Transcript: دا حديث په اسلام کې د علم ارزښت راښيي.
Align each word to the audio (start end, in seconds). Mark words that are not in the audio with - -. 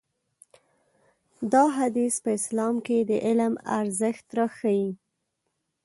دا 1.53 1.63
حديث 1.77 2.13
په 2.23 2.29
اسلام 2.39 2.75
کې 2.85 2.97
د 3.09 3.11
علم 3.27 3.53
ارزښت 3.79 4.25
راښيي. 4.37 4.89